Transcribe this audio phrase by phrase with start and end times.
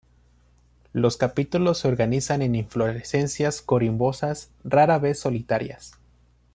[0.93, 5.95] Los capítulos se organizan en inflorescencias corimbosas, rara vez solitarias.